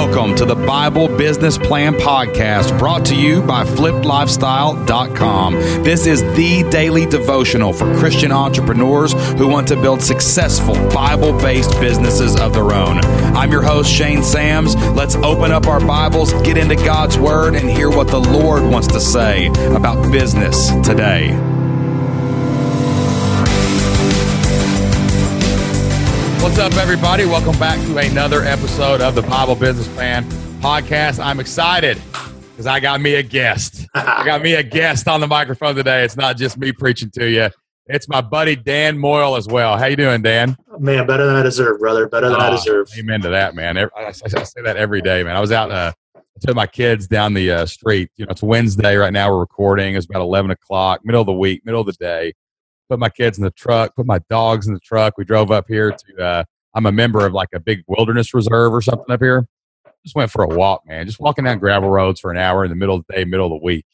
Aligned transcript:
Welcome 0.00 0.34
to 0.36 0.46
the 0.46 0.54
Bible 0.54 1.08
Business 1.18 1.58
Plan 1.58 1.92
Podcast 1.92 2.78
brought 2.78 3.04
to 3.04 3.14
you 3.14 3.42
by 3.42 3.64
flippedlifestyle.com. 3.64 5.52
This 5.84 6.06
is 6.06 6.22
the 6.34 6.66
daily 6.70 7.04
devotional 7.04 7.74
for 7.74 7.94
Christian 7.98 8.32
entrepreneurs 8.32 9.12
who 9.34 9.46
want 9.46 9.68
to 9.68 9.76
build 9.76 10.00
successful 10.00 10.72
Bible 10.88 11.38
based 11.38 11.78
businesses 11.80 12.34
of 12.40 12.54
their 12.54 12.72
own. 12.72 13.04
I'm 13.36 13.52
your 13.52 13.60
host, 13.62 13.92
Shane 13.92 14.22
Sams. 14.22 14.74
Let's 14.74 15.16
open 15.16 15.52
up 15.52 15.66
our 15.66 15.80
Bibles, 15.80 16.32
get 16.44 16.56
into 16.56 16.76
God's 16.76 17.18
Word, 17.18 17.54
and 17.54 17.68
hear 17.68 17.90
what 17.90 18.08
the 18.08 18.20
Lord 18.20 18.62
wants 18.62 18.88
to 18.88 19.00
say 19.00 19.48
about 19.48 20.10
business 20.10 20.70
today. 20.82 21.49
What's 26.50 26.74
up, 26.74 26.82
everybody? 26.82 27.26
Welcome 27.26 27.56
back 27.60 27.78
to 27.86 27.98
another 27.98 28.42
episode 28.42 29.00
of 29.00 29.14
the 29.14 29.22
Bible 29.22 29.54
Business 29.54 29.86
Plan 29.94 30.24
podcast. 30.60 31.24
I'm 31.24 31.38
excited 31.38 32.02
because 32.50 32.66
I 32.66 32.80
got 32.80 33.00
me 33.00 33.14
a 33.14 33.22
guest. 33.22 33.86
I 33.94 34.24
got 34.24 34.42
me 34.42 34.54
a 34.54 34.62
guest 34.64 35.06
on 35.06 35.20
the 35.20 35.28
microphone 35.28 35.76
today. 35.76 36.02
It's 36.02 36.16
not 36.16 36.36
just 36.36 36.58
me 36.58 36.72
preaching 36.72 37.08
to 37.12 37.30
you. 37.30 37.50
It's 37.86 38.08
my 38.08 38.20
buddy 38.20 38.56
Dan 38.56 38.98
Moyle 38.98 39.36
as 39.36 39.46
well. 39.46 39.78
How 39.78 39.86
you 39.86 39.94
doing, 39.94 40.22
Dan? 40.22 40.56
Man, 40.76 41.06
better 41.06 41.24
than 41.24 41.36
I 41.36 41.44
deserve, 41.44 41.78
brother. 41.78 42.08
Better 42.08 42.28
than 42.28 42.40
oh, 42.40 42.46
I 42.46 42.50
deserve. 42.50 42.88
Amen 42.98 43.20
to 43.20 43.28
that, 43.28 43.54
man. 43.54 43.78
I, 43.78 43.84
I, 43.96 44.06
I, 44.08 44.12
say 44.12 44.60
that 44.64 44.76
every 44.76 45.02
day, 45.02 45.22
man. 45.22 45.36
I 45.36 45.40
was 45.40 45.52
out. 45.52 45.70
Uh, 45.70 45.92
took 46.40 46.56
my 46.56 46.66
kids 46.66 47.06
down 47.06 47.32
the 47.32 47.52
uh, 47.52 47.66
street. 47.66 48.10
You 48.16 48.26
know, 48.26 48.32
it's 48.32 48.42
Wednesday 48.42 48.96
right 48.96 49.12
now. 49.12 49.30
We're 49.30 49.38
recording. 49.38 49.94
It's 49.94 50.06
about 50.06 50.20
eleven 50.20 50.50
o'clock, 50.50 51.02
middle 51.04 51.20
of 51.20 51.28
the 51.28 51.32
week, 51.32 51.64
middle 51.64 51.80
of 51.80 51.86
the 51.86 51.92
day 51.92 52.34
put 52.90 52.98
my 52.98 53.08
kids 53.08 53.38
in 53.38 53.44
the 53.44 53.50
truck, 53.52 53.94
put 53.96 54.04
my 54.04 54.18
dogs 54.28 54.66
in 54.66 54.74
the 54.74 54.80
truck. 54.80 55.16
We 55.16 55.24
drove 55.24 55.50
up 55.50 55.66
here 55.68 55.92
to. 55.92 56.22
Uh, 56.22 56.44
I'm 56.74 56.86
a 56.86 56.92
member 56.92 57.24
of 57.26 57.32
like 57.32 57.48
a 57.54 57.60
big 57.60 57.82
wilderness 57.88 58.34
reserve 58.34 58.72
or 58.72 58.82
something 58.82 59.06
up 59.08 59.20
here. 59.20 59.46
Just 60.04 60.14
went 60.14 60.30
for 60.30 60.44
a 60.44 60.48
walk, 60.48 60.82
man. 60.86 61.06
Just 61.06 61.20
walking 61.20 61.44
down 61.44 61.58
gravel 61.58 61.88
roads 61.88 62.20
for 62.20 62.30
an 62.30 62.36
hour 62.36 62.64
in 62.64 62.70
the 62.70 62.76
middle 62.76 62.96
of 62.96 63.04
the 63.06 63.14
day, 63.14 63.24
middle 63.24 63.46
of 63.46 63.50
the 63.50 63.64
week. 63.64 63.84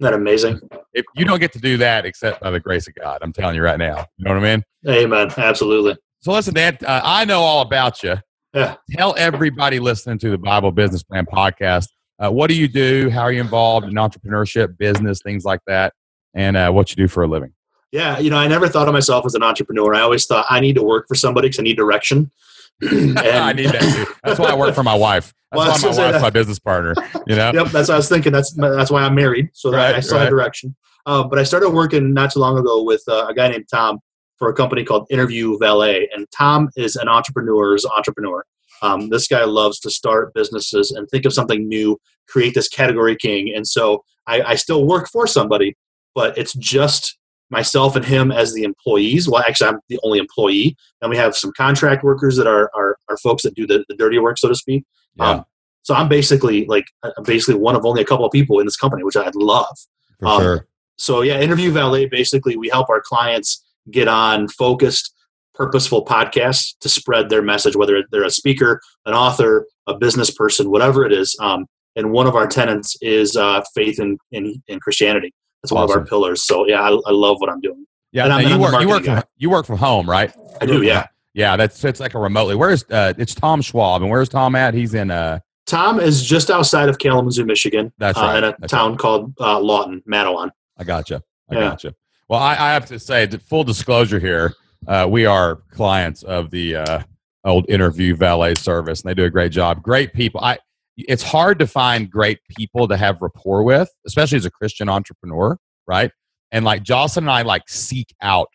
Isn't 0.00 0.12
that 0.12 0.18
amazing? 0.18 0.60
If 0.92 1.04
you 1.14 1.24
don't 1.24 1.40
get 1.40 1.52
to 1.54 1.58
do 1.58 1.76
that 1.78 2.04
except 2.04 2.42
by 2.42 2.50
the 2.50 2.60
grace 2.60 2.86
of 2.88 2.94
God, 2.94 3.18
I'm 3.22 3.32
telling 3.32 3.56
you 3.56 3.62
right 3.62 3.78
now. 3.78 4.04
You 4.18 4.24
know 4.26 4.34
what 4.34 4.44
I 4.44 4.56
mean? 4.56 4.64
Amen. 4.88 5.32
Absolutely. 5.36 5.96
So 6.20 6.32
listen, 6.32 6.54
Dan. 6.54 6.76
Uh, 6.84 7.00
I 7.02 7.24
know 7.24 7.40
all 7.40 7.62
about 7.62 8.02
you. 8.02 8.16
Yeah. 8.52 8.76
Tell 8.90 9.14
everybody 9.16 9.78
listening 9.78 10.18
to 10.18 10.30
the 10.30 10.38
Bible 10.38 10.72
Business 10.72 11.02
Plan 11.02 11.26
podcast. 11.26 11.88
Uh, 12.18 12.30
what 12.30 12.48
do 12.48 12.54
you 12.54 12.68
do? 12.68 13.10
How 13.10 13.22
are 13.22 13.32
you 13.32 13.40
involved 13.40 13.86
in 13.86 13.94
entrepreneurship, 13.94 14.78
business, 14.78 15.20
things 15.22 15.44
like 15.44 15.60
that, 15.66 15.94
and 16.34 16.56
uh, 16.56 16.70
what 16.70 16.90
you 16.90 16.96
do 16.96 17.08
for 17.08 17.22
a 17.22 17.26
living? 17.26 17.52
Yeah, 17.92 18.18
you 18.18 18.30
know, 18.30 18.36
I 18.36 18.48
never 18.48 18.68
thought 18.68 18.88
of 18.88 18.94
myself 18.94 19.24
as 19.26 19.34
an 19.34 19.42
entrepreneur. 19.42 19.94
I 19.94 20.00
always 20.00 20.26
thought 20.26 20.46
I 20.50 20.60
need 20.60 20.74
to 20.74 20.82
work 20.82 21.06
for 21.08 21.14
somebody 21.14 21.48
because 21.48 21.60
I 21.60 21.62
need 21.62 21.76
direction. 21.76 22.30
I 22.82 23.52
need 23.52 23.66
that 23.66 23.80
too. 23.80 24.14
That's 24.22 24.38
why 24.38 24.50
I 24.50 24.54
work 24.54 24.74
for 24.74 24.82
my 24.82 24.94
wife. 24.94 25.32
That's 25.52 25.82
well, 25.82 25.92
why 25.92 25.96
my 25.96 26.04
wife's 26.04 26.12
that. 26.16 26.22
my 26.22 26.30
business 26.30 26.58
partner. 26.58 26.94
You 27.26 27.36
know. 27.36 27.52
yep, 27.54 27.68
that's 27.68 27.88
what 27.88 27.94
I 27.94 27.96
was 27.96 28.08
thinking. 28.08 28.32
That's 28.32 28.52
that's 28.52 28.90
why 28.90 29.02
I'm 29.02 29.14
married, 29.14 29.50
so 29.52 29.70
that 29.70 29.76
right, 29.76 29.94
I 29.94 30.00
still 30.00 30.16
right. 30.16 30.24
have 30.24 30.30
direction. 30.30 30.76
Uh, 31.06 31.22
but 31.22 31.38
I 31.38 31.44
started 31.44 31.70
working 31.70 32.12
not 32.12 32.32
too 32.32 32.40
long 32.40 32.58
ago 32.58 32.82
with 32.82 33.02
uh, 33.08 33.26
a 33.28 33.34
guy 33.34 33.48
named 33.48 33.66
Tom 33.72 34.00
for 34.38 34.48
a 34.50 34.54
company 34.54 34.84
called 34.84 35.06
Interview 35.08 35.56
Valet, 35.58 36.08
and 36.14 36.26
Tom 36.36 36.68
is 36.76 36.96
an 36.96 37.08
entrepreneur's 37.08 37.86
entrepreneur. 37.86 38.44
Um, 38.82 39.08
this 39.08 39.26
guy 39.26 39.44
loves 39.44 39.80
to 39.80 39.90
start 39.90 40.34
businesses 40.34 40.90
and 40.90 41.08
think 41.08 41.24
of 41.24 41.32
something 41.32 41.66
new, 41.66 41.98
create 42.28 42.54
this 42.54 42.68
category 42.68 43.16
king. 43.16 43.52
And 43.54 43.66
so 43.66 44.04
I, 44.26 44.42
I 44.42 44.54
still 44.56 44.86
work 44.86 45.08
for 45.08 45.26
somebody, 45.26 45.76
but 46.14 46.36
it's 46.36 46.52
just 46.54 47.16
myself 47.50 47.96
and 47.96 48.04
him 48.04 48.32
as 48.32 48.52
the 48.52 48.64
employees. 48.64 49.28
Well, 49.28 49.42
actually, 49.46 49.68
I'm 49.68 49.80
the 49.88 50.00
only 50.02 50.18
employee, 50.18 50.76
and 51.00 51.10
we 51.10 51.16
have 51.16 51.36
some 51.36 51.52
contract 51.56 52.04
workers 52.04 52.36
that 52.36 52.46
are 52.46 52.70
are, 52.74 52.96
are 53.08 53.16
folks 53.18 53.42
that 53.44 53.54
do 53.54 53.66
the, 53.66 53.84
the 53.88 53.96
dirty 53.96 54.18
work, 54.18 54.38
so 54.38 54.48
to 54.48 54.54
speak. 54.54 54.84
Yeah. 55.16 55.30
Um, 55.30 55.44
so 55.82 55.94
I'm 55.94 56.08
basically 56.08 56.66
like 56.66 56.86
I'm 57.02 57.24
basically 57.24 57.54
one 57.54 57.76
of 57.76 57.84
only 57.84 58.02
a 58.02 58.04
couple 58.04 58.24
of 58.24 58.32
people 58.32 58.58
in 58.58 58.66
this 58.66 58.76
company, 58.76 59.04
which 59.04 59.16
I 59.16 59.30
love. 59.34 59.76
For 60.20 60.26
um, 60.26 60.40
sure. 60.40 60.66
So 60.96 61.22
yeah, 61.22 61.40
interview 61.40 61.70
valet. 61.70 62.06
Basically, 62.06 62.56
we 62.56 62.68
help 62.68 62.88
our 62.88 63.00
clients 63.00 63.64
get 63.90 64.08
on 64.08 64.48
focused, 64.48 65.14
purposeful 65.54 66.04
podcasts 66.04 66.76
to 66.80 66.88
spread 66.88 67.28
their 67.28 67.42
message, 67.42 67.76
whether 67.76 68.02
they're 68.10 68.24
a 68.24 68.30
speaker, 68.30 68.80
an 69.04 69.14
author, 69.14 69.66
a 69.86 69.94
business 69.94 70.30
person, 70.30 70.70
whatever 70.70 71.04
it 71.04 71.12
is. 71.12 71.36
Um, 71.40 71.66
and 71.94 72.10
one 72.10 72.26
of 72.26 72.34
our 72.34 72.46
tenants 72.46 72.96
is 73.00 73.36
uh, 73.36 73.62
faith 73.74 74.00
in, 74.00 74.18
in, 74.32 74.62
in 74.68 74.80
Christianity. 74.80 75.32
That's 75.66 75.72
one 75.72 75.84
of 75.84 75.90
our 75.90 76.04
pillars. 76.04 76.44
So 76.44 76.66
yeah, 76.66 76.80
I, 76.80 76.88
I 76.88 77.10
love 77.10 77.40
what 77.40 77.50
I'm 77.50 77.60
doing. 77.60 77.86
Yeah, 78.12 78.38
you 78.38 78.58
work 78.58 78.80
you 78.80 78.88
work 78.88 79.04
from 79.04 79.22
you 79.36 79.50
work 79.50 79.66
from 79.66 79.78
home, 79.78 80.08
right? 80.08 80.32
I 80.60 80.66
do. 80.66 80.82
Yeah. 80.82 81.06
Yeah, 81.34 81.54
that's 81.56 81.84
it's 81.84 82.00
like 82.00 82.14
a 82.14 82.18
remotely. 82.18 82.54
Where's 82.54 82.82
uh, 82.84 83.12
it's 83.18 83.34
Tom 83.34 83.60
Schwab, 83.60 84.00
and 84.00 84.10
where's 84.10 84.30
Tom 84.30 84.54
at? 84.54 84.72
He's 84.72 84.94
in 84.94 85.10
uh. 85.10 85.40
Tom 85.66 86.00
is 86.00 86.24
just 86.24 86.50
outside 86.50 86.88
of 86.88 86.98
Kalamazoo, 86.98 87.44
Michigan. 87.44 87.92
That's 87.98 88.16
right. 88.16 88.36
Uh, 88.36 88.38
in 88.38 88.44
a 88.44 88.56
that's 88.58 88.70
town 88.70 88.92
right. 88.92 88.98
called 88.98 89.34
uh, 89.38 89.60
Lawton, 89.60 90.02
Mattawan. 90.10 90.50
I 90.78 90.84
gotcha. 90.84 91.22
I 91.50 91.54
yeah. 91.54 91.60
gotcha. 91.60 91.94
Well, 92.28 92.40
I, 92.40 92.52
I, 92.52 92.72
have 92.72 92.86
to 92.86 92.98
say, 92.98 93.26
full 93.26 93.64
disclosure 93.64 94.18
here, 94.18 94.54
uh, 94.88 95.06
we 95.10 95.26
are 95.26 95.56
clients 95.70 96.22
of 96.22 96.50
the 96.50 96.76
uh, 96.76 97.02
old 97.44 97.68
interview 97.68 98.16
valet 98.16 98.54
service, 98.54 99.02
and 99.02 99.10
they 99.10 99.14
do 99.14 99.24
a 99.24 99.30
great 99.30 99.52
job. 99.52 99.82
Great 99.82 100.14
people. 100.14 100.40
I 100.40 100.58
it's 100.96 101.22
hard 101.22 101.58
to 101.58 101.66
find 101.66 102.10
great 102.10 102.38
people 102.56 102.88
to 102.88 102.96
have 102.96 103.22
rapport 103.22 103.62
with, 103.62 103.90
especially 104.06 104.36
as 104.36 104.44
a 104.44 104.50
Christian 104.50 104.88
entrepreneur, 104.88 105.58
right? 105.86 106.10
And 106.52 106.64
like 106.64 106.82
Jocelyn 106.82 107.24
and 107.24 107.30
I 107.30 107.42
like 107.42 107.68
seek 107.68 108.14
out 108.22 108.48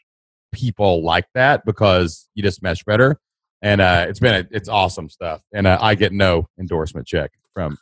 people 0.51 1.03
like 1.03 1.25
that 1.34 1.66
because 1.66 2.28
you 2.34 2.44
just 2.44 2.63
mesh 2.63 2.84
better. 2.84 3.19
And 3.62 3.80
uh, 3.80 4.07
it's 4.09 4.19
been 4.19 4.34
a, 4.34 4.47
it's 4.50 4.68
awesome 4.68 5.09
stuff. 5.09 5.41
And 5.53 5.68
uh, 5.68 5.78
I 5.80 5.96
get 5.96 6.12
no 6.12 6.47
endorsement 6.59 7.06
check 7.06 7.31
from 7.53 7.78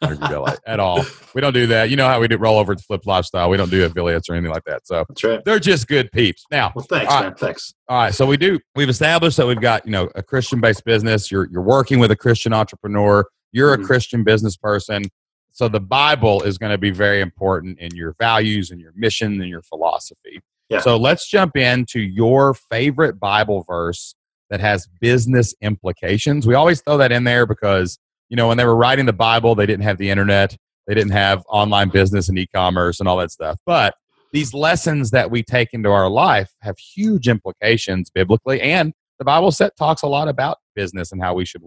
at 0.66 0.80
all. 0.80 1.06
We 1.36 1.42
don't 1.42 1.53
do 1.53 1.68
that. 1.68 1.92
You 1.92 1.96
know 1.96 2.08
how 2.08 2.19
we 2.19 2.28
do 2.28 2.38
roll 2.38 2.58
over 2.58 2.74
to 2.74 2.84
Flipped 2.84 3.06
Lifestyle. 3.06 3.52
We 3.52 3.58
don't 3.58 3.69
do 3.69 3.86
affiliates 3.86 4.28
or 4.30 4.34
anything 4.34 4.52
like 4.52 4.64
that. 4.66 4.88
So 4.88 5.06
right. 5.24 5.46
they're 5.46 5.59
just 5.59 5.88
good 5.88 6.12
peeps. 6.12 6.44
Now, 6.50 6.72
well, 6.75 6.86
thanks, 6.90 7.14
man. 7.14 7.36
Thanks. 7.36 7.75
All 7.88 7.98
right. 8.02 8.14
So 8.14 8.25
we 8.25 8.36
do. 8.36 8.59
We've 8.75 8.90
established 8.90 9.38
that 9.38 9.46
we've 9.46 9.62
got 9.62 9.86
you 9.86 9.92
know 9.92 10.09
a 10.16 10.24
Christian 10.24 10.59
based 10.59 10.84
business. 10.86 11.31
You're 11.31 11.48
you're 11.52 11.62
working 11.62 12.00
with 12.00 12.09
a 12.09 12.16
Christian 12.16 12.52
entrepreneur. 12.52 13.25
You're 13.52 13.74
mm-hmm. 13.74 13.84
a 13.84 13.88
Christian 13.88 14.24
business 14.24 14.58
person. 14.58 15.04
So 15.52 15.68
the 15.68 15.80
Bible 15.80 16.42
is 16.44 16.58
going 16.58 16.72
to 16.72 16.78
be 16.78 16.92
very 16.92 17.22
important 17.22 17.80
in 17.80 17.96
your 17.96 18.16
values 18.20 18.72
and 18.72 18.80
your 18.80 18.94
mission 18.96 19.42
and 19.42 19.50
your 19.50 19.62
philosophy. 19.62 20.42
Yeah. 20.70 20.80
So 20.80 20.98
let's 20.98 21.28
jump 21.28 21.58
into 21.58 22.00
your 22.00 22.54
favorite 22.54 23.20
Bible 23.20 23.66
verse 23.68 24.16
that 24.50 24.60
has 24.60 24.88
business 25.00 25.54
implications. 25.62 26.46
We 26.46 26.56
always 26.56 26.82
throw 26.82 26.98
that 26.98 27.12
in 27.12 27.24
there 27.24 27.46
because, 27.46 27.98
you 28.30 28.38
know, 28.38 28.48
when 28.48 28.58
they 28.58 28.66
were 28.66 28.76
writing 28.76 29.06
the 29.06 29.14
Bible, 29.14 29.56
they 29.56 29.66
didn't 29.66 29.84
have 29.84 29.98
the 29.98 30.10
internet, 30.10 30.56
they 30.88 30.94
didn't 30.94 31.12
have 31.12 31.44
online 31.50 31.90
business 31.90 32.30
and 32.30 32.38
e 32.38 32.48
commerce 32.54 33.00
and 33.00 33.10
all 33.10 33.18
that 33.18 33.31
stuff. 33.31 33.60
But 33.66 33.96
these 34.31 34.54
lessons 34.54 35.12
that 35.12 35.31
we 35.31 35.44
take 35.44 35.70
into 35.74 35.90
our 35.90 36.10
life 36.10 36.52
have 36.62 36.78
huge 36.78 37.28
implications 37.28 38.10
biblically. 38.10 38.62
And 38.62 38.94
the 39.18 39.26
Bible 39.26 39.52
set 39.52 39.76
talks 39.76 40.04
a 40.04 40.08
lot 40.08 40.28
about 40.28 40.60
business 40.76 41.12
and 41.12 41.22
how 41.22 41.34
we 41.34 41.46
should 41.46 41.62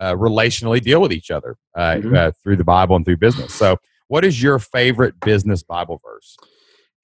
uh, 0.00 0.14
relationally 0.14 0.80
deal 0.80 1.00
with 1.00 1.12
each 1.12 1.30
other 1.30 1.56
uh, 1.76 1.94
mm-hmm. 1.94 2.14
uh, 2.14 2.30
through 2.42 2.56
the 2.56 2.64
Bible 2.64 2.96
and 2.96 3.04
through 3.04 3.16
business. 3.16 3.54
So, 3.54 3.78
what 4.08 4.24
is 4.24 4.42
your 4.42 4.58
favorite 4.58 5.20
business 5.20 5.62
Bible 5.62 6.00
verse? 6.04 6.36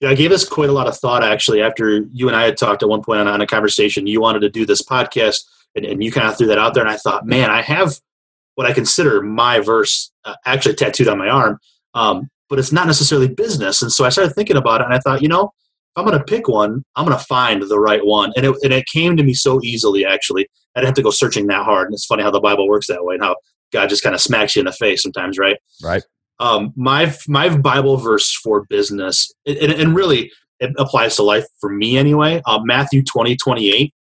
Yeah, 0.00 0.10
I 0.10 0.14
gave 0.14 0.32
us 0.32 0.48
quite 0.48 0.68
a 0.68 0.72
lot 0.72 0.86
of 0.86 0.96
thought 0.96 1.22
actually. 1.22 1.62
After 1.62 2.00
you 2.12 2.28
and 2.28 2.36
I 2.36 2.44
had 2.44 2.56
talked 2.56 2.82
at 2.82 2.88
one 2.88 3.02
point 3.02 3.20
on, 3.20 3.28
on 3.28 3.40
a 3.40 3.46
conversation, 3.46 4.06
you 4.06 4.20
wanted 4.20 4.40
to 4.40 4.50
do 4.50 4.66
this 4.66 4.82
podcast, 4.82 5.44
and, 5.74 5.84
and, 5.84 6.02
you 6.02 6.12
kind 6.12 6.28
of 6.28 6.36
threw 6.36 6.46
that 6.48 6.58
out 6.58 6.74
there, 6.74 6.82
and 6.82 6.90
I 6.90 6.96
thought, 6.96 7.26
man, 7.26 7.50
I 7.50 7.62
have 7.62 8.00
what 8.54 8.66
I 8.66 8.72
consider 8.72 9.22
my 9.22 9.60
verse 9.60 10.12
uh, 10.24 10.34
actually 10.46 10.74
tattooed 10.74 11.08
on 11.08 11.18
my 11.18 11.28
arm, 11.28 11.58
um, 11.94 12.28
but 12.48 12.58
it's 12.58 12.72
not 12.72 12.86
necessarily 12.86 13.28
business. 13.28 13.82
And 13.82 13.92
so 13.92 14.04
I 14.04 14.08
started 14.08 14.34
thinking 14.34 14.56
about 14.56 14.80
it, 14.80 14.84
and 14.84 14.94
I 14.94 14.98
thought, 14.98 15.22
you 15.22 15.28
know, 15.28 15.52
I'm 15.96 16.04
going 16.04 16.18
to 16.18 16.24
pick 16.24 16.48
one, 16.48 16.84
I'm 16.96 17.06
going 17.06 17.16
to 17.16 17.24
find 17.24 17.62
the 17.62 17.78
right 17.78 18.04
one. 18.04 18.32
And 18.36 18.46
it, 18.46 18.56
and 18.62 18.72
it 18.72 18.86
came 18.86 19.16
to 19.16 19.22
me 19.22 19.34
so 19.34 19.60
easily, 19.62 20.04
actually. 20.04 20.48
I 20.74 20.80
didn't 20.80 20.88
have 20.88 20.96
to 20.96 21.02
go 21.02 21.10
searching 21.10 21.46
that 21.48 21.64
hard. 21.64 21.86
And 21.86 21.94
it's 21.94 22.06
funny 22.06 22.22
how 22.22 22.30
the 22.30 22.40
Bible 22.40 22.68
works 22.68 22.88
that 22.88 23.04
way 23.04 23.14
and 23.14 23.22
how 23.22 23.36
God 23.72 23.88
just 23.88 24.02
kind 24.02 24.14
of 24.14 24.20
smacks 24.20 24.56
you 24.56 24.60
in 24.60 24.66
the 24.66 24.72
face 24.72 25.02
sometimes, 25.02 25.38
right? 25.38 25.56
Right. 25.82 26.02
Um, 26.40 26.72
my 26.74 27.14
my 27.28 27.56
Bible 27.56 27.96
verse 27.96 28.34
for 28.42 28.64
business, 28.68 29.32
and, 29.46 29.56
and 29.56 29.94
really 29.94 30.32
it 30.58 30.72
applies 30.78 31.16
to 31.16 31.22
life 31.22 31.44
for 31.60 31.70
me 31.70 31.96
anyway. 31.96 32.42
Uh, 32.46 32.60
Matthew 32.64 33.02
20, 33.04 33.36
28. 33.36 33.94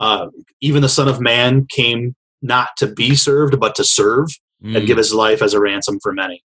Uh, 0.00 0.26
even 0.60 0.82
the 0.82 0.88
Son 0.88 1.08
of 1.08 1.20
Man 1.20 1.66
came 1.68 2.14
not 2.42 2.70
to 2.76 2.86
be 2.86 3.14
served, 3.14 3.58
but 3.58 3.74
to 3.76 3.84
serve 3.84 4.28
mm. 4.62 4.76
and 4.76 4.86
give 4.86 4.96
his 4.96 5.12
life 5.12 5.42
as 5.42 5.54
a 5.54 5.60
ransom 5.60 5.98
for 6.02 6.12
many. 6.12 6.42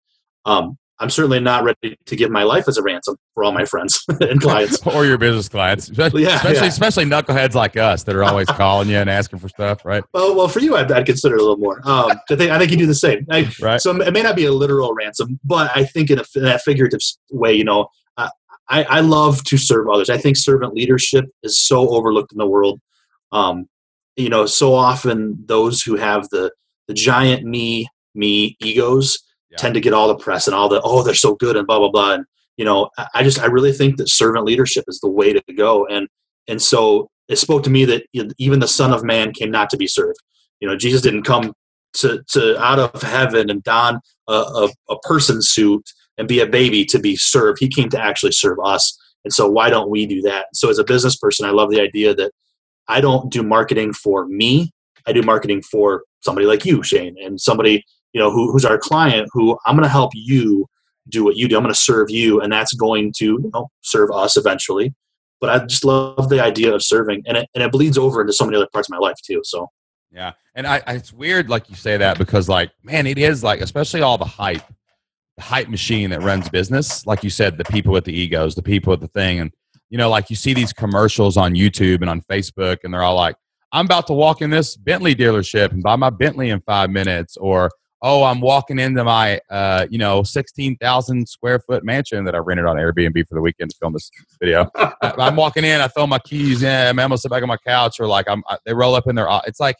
Um, 0.45 0.77
I'm 1.01 1.09
certainly 1.09 1.39
not 1.39 1.63
ready 1.63 1.97
to 2.05 2.15
give 2.15 2.29
my 2.29 2.43
life 2.43 2.67
as 2.67 2.77
a 2.77 2.83
ransom 2.83 3.15
for 3.33 3.45
all 3.45 3.53
my 3.53 3.63
friends 3.63 4.03
and 4.21 4.41
clients 4.41 4.85
or 4.87 5.05
your 5.05 5.17
business 5.17 5.47
clients, 5.47 5.89
especially, 5.89 6.23
yeah, 6.23 6.35
especially, 6.35 6.57
yeah. 6.57 6.65
especially 6.65 7.05
knuckleheads 7.05 7.53
like 7.53 7.77
us 7.77 8.03
that 8.03 8.15
are 8.15 8.23
always 8.23 8.47
calling 8.49 8.89
you 8.89 8.97
and 8.97 9.09
asking 9.09 9.39
for 9.39 9.47
stuff, 9.47 9.85
right? 9.85 10.03
Well, 10.13 10.35
well, 10.35 10.49
for 10.49 10.59
you, 10.59 10.75
I'd, 10.75 10.91
I'd 10.91 11.05
consider 11.05 11.35
a 11.35 11.39
little 11.39 11.57
more. 11.57 11.81
Um, 11.85 12.11
I 12.29 12.35
think 12.35 12.51
I 12.51 12.59
think 12.59 12.71
you 12.71 12.77
do 12.77 12.85
the 12.85 12.95
same, 12.95 13.25
I, 13.29 13.49
right? 13.61 13.79
So 13.79 13.95
it 14.01 14.11
may 14.11 14.21
not 14.21 14.35
be 14.35 14.45
a 14.45 14.51
literal 14.51 14.93
ransom, 14.93 15.39
but 15.43 15.71
I 15.75 15.85
think 15.85 16.09
in 16.09 16.19
a, 16.19 16.23
in 16.35 16.45
a 16.45 16.59
figurative 16.59 16.99
way, 17.31 17.53
you 17.53 17.63
know, 17.63 17.87
uh, 18.17 18.29
I, 18.67 18.83
I 18.83 18.99
love 18.99 19.43
to 19.45 19.57
serve 19.57 19.87
others. 19.89 20.09
I 20.09 20.17
think 20.17 20.35
servant 20.35 20.73
leadership 20.73 21.25
is 21.43 21.59
so 21.59 21.89
overlooked 21.89 22.33
in 22.33 22.37
the 22.37 22.47
world. 22.47 22.81
Um, 23.31 23.69
you 24.17 24.27
know, 24.27 24.45
so 24.45 24.73
often 24.73 25.43
those 25.45 25.81
who 25.81 25.95
have 25.95 26.27
the 26.29 26.51
the 26.89 26.93
giant 26.93 27.45
me 27.45 27.87
me 28.15 28.57
egos 28.59 29.19
yeah. 29.51 29.57
tend 29.57 29.73
to 29.73 29.81
get 29.81 29.93
all 29.93 30.07
the 30.07 30.15
press 30.15 30.47
and 30.47 30.55
all 30.55 30.69
the 30.69 30.81
oh 30.83 31.03
they're 31.03 31.13
so 31.13 31.35
good 31.35 31.55
and 31.55 31.67
blah 31.67 31.79
blah 31.79 31.89
blah 31.89 32.13
and 32.13 32.25
you 32.57 32.65
know 32.65 32.89
I 33.13 33.23
just 33.23 33.39
I 33.39 33.45
really 33.45 33.71
think 33.71 33.97
that 33.97 34.09
servant 34.09 34.45
leadership 34.45 34.85
is 34.87 34.99
the 34.99 35.09
way 35.09 35.33
to 35.33 35.41
go 35.55 35.85
and 35.87 36.07
and 36.47 36.61
so 36.61 37.09
it 37.29 37.37
spoke 37.37 37.63
to 37.63 37.69
me 37.69 37.85
that 37.85 38.05
even 38.37 38.59
the 38.59 38.67
Son 38.67 38.91
of 38.91 39.03
Man 39.03 39.31
came 39.31 39.51
not 39.51 39.69
to 39.69 39.77
be 39.77 39.87
served. 39.87 40.17
You 40.59 40.67
know, 40.67 40.75
Jesus 40.75 41.01
didn't 41.01 41.23
come 41.23 41.53
to, 41.93 42.23
to 42.31 42.59
out 42.59 42.79
of 42.79 43.01
heaven 43.01 43.49
and 43.49 43.63
don 43.63 43.99
a, 44.27 44.33
a, 44.33 44.69
a 44.89 44.99
person 45.01 45.41
suit 45.41 45.87
and 46.17 46.27
be 46.27 46.39
a 46.39 46.47
baby 46.47 46.83
to 46.85 46.99
be 46.99 47.15
served. 47.15 47.59
He 47.59 47.69
came 47.69 47.89
to 47.89 48.01
actually 48.01 48.31
serve 48.31 48.57
us. 48.63 48.97
And 49.23 49.31
so 49.31 49.47
why 49.49 49.69
don't 49.69 49.91
we 49.91 50.05
do 50.05 50.21
that? 50.23 50.47
So 50.53 50.69
as 50.69 50.79
a 50.79 50.83
business 50.83 51.17
person, 51.17 51.45
I 51.45 51.51
love 51.51 51.69
the 51.69 51.81
idea 51.81 52.15
that 52.15 52.31
I 52.87 52.99
don't 52.99 53.31
do 53.31 53.43
marketing 53.43 53.93
for 53.93 54.25
me. 54.25 54.71
I 55.05 55.13
do 55.13 55.21
marketing 55.21 55.61
for 55.61 56.03
somebody 56.21 56.47
like 56.47 56.65
you, 56.65 56.83
Shane, 56.83 57.15
and 57.23 57.39
somebody, 57.39 57.85
you 58.13 58.19
know, 58.19 58.31
who, 58.31 58.51
who's 58.51 58.65
our 58.65 58.77
client 58.77 59.29
who 59.33 59.57
I'm 59.65 59.75
going 59.75 59.83
to 59.83 59.89
help 59.89 60.11
you 60.15 60.67
do 61.09 61.23
what 61.23 61.35
you 61.37 61.47
do. 61.47 61.57
I'm 61.57 61.63
going 61.63 61.73
to 61.73 61.79
serve 61.79 62.09
you 62.09 62.41
and 62.41 62.51
that's 62.51 62.73
going 62.73 63.13
to, 63.17 63.25
you 63.25 63.51
know, 63.53 63.69
serve 63.81 64.11
us 64.11 64.37
eventually. 64.37 64.93
But 65.41 65.49
I 65.49 65.65
just 65.65 65.85
love 65.85 66.29
the 66.29 66.43
idea 66.43 66.73
of 66.73 66.83
serving 66.83 67.23
and 67.25 67.37
it, 67.37 67.49
and 67.55 67.63
it 67.63 67.71
bleeds 67.71 67.97
over 67.97 68.21
into 68.21 68.33
so 68.33 68.45
many 68.45 68.57
other 68.57 68.67
parts 68.71 68.89
of 68.89 68.91
my 68.91 68.97
life 68.97 69.15
too. 69.23 69.41
So 69.43 69.69
yeah. 70.11 70.33
And 70.55 70.67
I, 70.67 70.81
I, 70.85 70.93
it's 70.93 71.13
weird, 71.13 71.49
like 71.49 71.69
you 71.69 71.75
say 71.75 71.97
that, 71.97 72.17
because 72.17 72.49
like, 72.49 72.71
man, 72.83 73.07
it 73.07 73.17
is 73.17 73.43
like, 73.43 73.61
especially 73.61 74.01
all 74.01 74.17
the 74.17 74.25
hype, 74.25 74.63
the 75.37 75.43
hype 75.43 75.69
machine 75.69 76.09
that 76.09 76.21
runs 76.21 76.49
business. 76.49 77.05
Like 77.05 77.23
you 77.23 77.29
said, 77.29 77.57
the 77.57 77.63
people 77.65 77.93
with 77.93 78.05
the 78.05 78.13
egos, 78.13 78.55
the 78.55 78.63
people 78.63 78.91
with 78.91 79.01
the 79.01 79.07
thing. 79.07 79.39
And, 79.39 79.51
you 79.89 79.97
know, 79.97 80.09
like 80.09 80.29
you 80.29 80.35
see 80.35 80.53
these 80.53 80.73
commercials 80.73 81.37
on 81.37 81.53
YouTube 81.53 82.01
and 82.01 82.09
on 82.09 82.21
Facebook, 82.21 82.77
and 82.83 82.93
they're 82.93 83.03
all 83.03 83.15
like, 83.15 83.35
I'm 83.71 83.85
about 83.85 84.07
to 84.07 84.13
walk 84.13 84.41
in 84.41 84.49
this 84.49 84.75
Bentley 84.75 85.15
dealership 85.15 85.71
and 85.71 85.81
buy 85.81 85.95
my 85.95 86.09
Bentley 86.09 86.49
in 86.49 86.59
five 86.61 86.89
minutes. 86.89 87.37
Or, 87.37 87.69
oh, 88.01 88.23
I'm 88.23 88.39
walking 88.39 88.79
into 88.79 89.03
my, 89.03 89.39
uh, 89.49 89.87
you 89.89 89.97
know, 89.97 90.23
16,000 90.23 91.27
square 91.27 91.59
foot 91.59 91.83
mansion 91.83 92.23
that 92.25 92.35
I 92.35 92.37
rented 92.37 92.65
on 92.65 92.77
Airbnb 92.77 93.27
for 93.27 93.35
the 93.35 93.41
weekend 93.41 93.71
to 93.71 93.77
film 93.77 93.93
this 93.93 94.09
video. 94.41 94.69
I'm 95.01 95.35
walking 95.35 95.65
in, 95.65 95.81
I 95.81 95.87
throw 95.87 96.07
my 96.07 96.19
keys 96.19 96.63
in, 96.63 96.87
I'm 96.87 96.99
almost 96.99 97.23
sit 97.23 97.31
back 97.31 97.41
on 97.41 97.49
my 97.49 97.57
couch, 97.57 97.99
or 97.99 98.07
like 98.07 98.29
I'm, 98.29 98.43
I, 98.47 98.57
they 98.65 98.73
roll 98.73 98.95
up 98.95 99.07
in 99.07 99.15
their, 99.15 99.27
it's 99.45 99.59
like, 99.59 99.75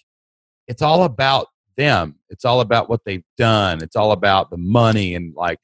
it's 0.68 0.82
all 0.82 1.04
about 1.04 1.48
them. 1.78 2.16
It's 2.30 2.46
all 2.46 2.62
about 2.62 2.90
what 2.90 3.02
they've 3.06 3.24
done. 3.38 3.82
It's 3.82 3.96
all 3.96 4.12
about 4.12 4.50
the 4.50 4.58
money 4.58 5.16
and 5.16 5.34
like, 5.36 5.60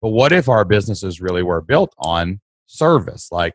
but 0.00 0.10
what 0.10 0.32
if 0.32 0.48
our 0.48 0.64
businesses 0.64 1.20
really 1.20 1.42
were 1.42 1.60
built 1.60 1.92
on 1.98 2.40
service? 2.66 3.30
Like, 3.32 3.54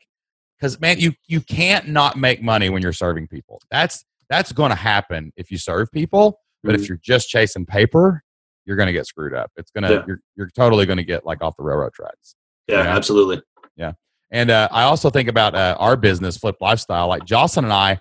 because 0.57 0.79
man, 0.79 0.99
you 0.99 1.13
you 1.27 1.41
can't 1.41 1.87
not 1.87 2.17
make 2.17 2.41
money 2.41 2.69
when 2.69 2.81
you're 2.81 2.93
serving 2.93 3.27
people. 3.27 3.61
That's 3.71 4.05
that's 4.29 4.51
going 4.51 4.69
to 4.69 4.75
happen 4.75 5.31
if 5.37 5.51
you 5.51 5.57
serve 5.57 5.91
people. 5.91 6.39
But 6.63 6.73
mm-hmm. 6.73 6.83
if 6.83 6.89
you're 6.89 6.99
just 7.01 7.29
chasing 7.29 7.65
paper, 7.65 8.23
you're 8.65 8.77
going 8.77 8.88
to 8.88 8.94
get 8.94 9.06
screwed 9.06 9.33
up. 9.33 9.51
It's 9.57 9.71
gonna 9.71 9.92
yeah. 9.92 10.04
you're 10.07 10.19
you're 10.36 10.50
totally 10.50 10.86
going 10.86 10.98
to 10.98 11.04
get 11.04 11.25
like 11.25 11.42
off 11.42 11.56
the 11.57 11.63
railroad 11.63 11.94
tracks. 11.94 12.36
Yeah, 12.68 12.80
you 12.80 12.83
know? 12.86 12.89
absolutely. 12.92 13.42
Yeah, 13.75 13.94
and 14.31 14.50
uh, 14.50 14.68
I 14.71 14.83
also 14.83 15.10
think 15.10 15.30
about 15.30 15.56
uh, 15.56 15.75
our 15.80 15.95
business, 15.95 16.38
Flipped 16.38 16.62
Lifestyle. 16.62 17.07
Like 17.07 17.25
Jocelyn 17.25 17.65
and 17.65 17.74
I, 17.74 18.00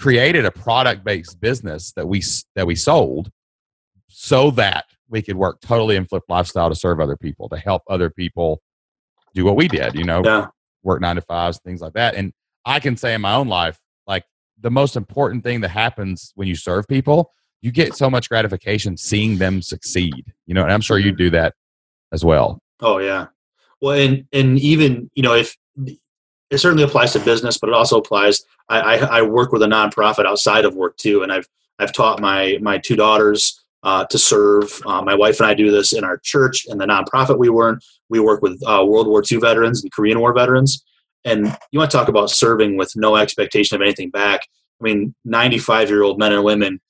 created 0.00 0.46
a 0.46 0.50
product 0.50 1.04
based 1.04 1.38
business 1.40 1.92
that 1.92 2.08
we 2.08 2.22
that 2.56 2.66
we 2.66 2.74
sold 2.74 3.30
so 4.08 4.50
that 4.50 4.86
we 5.10 5.20
could 5.20 5.36
work 5.36 5.60
totally 5.60 5.94
in 5.94 6.06
Flipped 6.06 6.30
Lifestyle 6.30 6.70
to 6.70 6.74
serve 6.74 7.00
other 7.00 7.16
people 7.16 7.50
to 7.50 7.58
help 7.58 7.82
other 7.86 8.08
people 8.08 8.62
do 9.34 9.44
what 9.44 9.56
we 9.56 9.68
did 9.68 9.94
you 9.94 10.04
know 10.04 10.22
yeah. 10.24 10.46
work 10.82 11.00
nine 11.02 11.16
to 11.16 11.22
fives 11.22 11.60
things 11.64 11.80
like 11.80 11.92
that 11.92 12.14
and 12.14 12.32
i 12.64 12.80
can 12.80 12.96
say 12.96 13.14
in 13.14 13.20
my 13.20 13.34
own 13.34 13.46
life 13.46 13.78
like 14.06 14.24
the 14.60 14.70
most 14.70 14.96
important 14.96 15.44
thing 15.44 15.60
that 15.60 15.68
happens 15.68 16.32
when 16.34 16.48
you 16.48 16.56
serve 16.56 16.88
people 16.88 17.30
you 17.62 17.70
get 17.70 17.94
so 17.94 18.08
much 18.08 18.28
gratification 18.28 18.96
seeing 18.96 19.38
them 19.38 19.62
succeed 19.62 20.32
you 20.46 20.54
know 20.54 20.62
and 20.62 20.72
i'm 20.72 20.80
sure 20.80 20.98
you 20.98 21.10
mm-hmm. 21.10 21.18
do 21.18 21.30
that 21.30 21.54
as 22.12 22.24
well 22.24 22.60
oh 22.80 22.98
yeah 22.98 23.26
well 23.80 23.98
and 23.98 24.24
and 24.32 24.58
even 24.58 25.10
you 25.14 25.22
know 25.22 25.34
if 25.34 25.56
it 26.50 26.58
certainly 26.58 26.82
applies 26.82 27.12
to 27.12 27.20
business, 27.20 27.58
but 27.58 27.68
it 27.68 27.74
also 27.74 27.98
applies. 27.98 28.42
I, 28.68 28.80
I, 28.80 29.18
I, 29.18 29.22
work 29.22 29.52
with 29.52 29.62
a 29.62 29.66
nonprofit 29.66 30.26
outside 30.26 30.64
of 30.64 30.74
work 30.74 30.96
too, 30.96 31.22
and 31.22 31.32
I've 31.32 31.48
I've 31.78 31.92
taught 31.92 32.20
my 32.20 32.58
my 32.60 32.78
two 32.78 32.96
daughters 32.96 33.62
uh, 33.82 34.04
to 34.06 34.18
serve. 34.18 34.80
Uh, 34.84 35.02
my 35.02 35.14
wife 35.14 35.40
and 35.40 35.48
I 35.48 35.54
do 35.54 35.70
this 35.70 35.92
in 35.92 36.04
our 36.04 36.18
church 36.18 36.66
and 36.68 36.80
the 36.80 36.86
nonprofit 36.86 37.38
we 37.38 37.48
work. 37.48 37.80
We 38.08 38.20
work 38.20 38.42
with 38.42 38.60
uh, 38.66 38.84
World 38.86 39.06
War 39.06 39.22
II 39.28 39.38
veterans 39.38 39.82
and 39.82 39.92
Korean 39.92 40.20
War 40.20 40.34
veterans. 40.34 40.84
And 41.24 41.56
you 41.70 41.78
want 41.78 41.90
to 41.90 41.96
talk 41.96 42.08
about 42.08 42.30
serving 42.30 42.76
with 42.76 42.92
no 42.96 43.16
expectation 43.16 43.74
of 43.76 43.82
anything 43.82 44.10
back. 44.10 44.40
I 44.80 44.84
mean, 44.84 45.14
95 45.24 45.88
year 45.88 46.02
old 46.02 46.18
men 46.18 46.32
and 46.32 46.44
women 46.44 46.80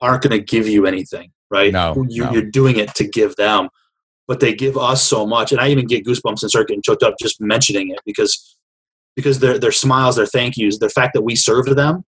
aren't 0.00 0.22
going 0.22 0.38
to 0.38 0.44
give 0.44 0.68
you 0.68 0.86
anything, 0.86 1.32
right? 1.50 1.72
No, 1.72 2.06
you, 2.08 2.24
no. 2.24 2.32
You're 2.32 2.50
doing 2.50 2.78
it 2.78 2.94
to 2.96 3.06
give 3.06 3.36
them, 3.36 3.68
but 4.26 4.40
they 4.40 4.54
give 4.54 4.76
us 4.76 5.02
so 5.02 5.26
much. 5.26 5.52
And 5.52 5.60
I 5.60 5.68
even 5.68 5.86
get 5.86 6.04
goosebumps 6.04 6.42
and 6.42 6.50
start 6.50 6.68
getting 6.68 6.82
choked 6.82 7.02
up 7.02 7.14
just 7.20 7.40
mentioning 7.40 7.90
it 7.90 8.00
because 8.04 8.56
because 9.16 9.40
their 9.40 9.58
their 9.58 9.72
smiles, 9.72 10.16
their 10.16 10.26
thank 10.26 10.56
yous, 10.56 10.78
the 10.78 10.88
fact 10.88 11.14
that 11.14 11.22
we 11.22 11.36
served 11.36 11.74
them 11.76 12.04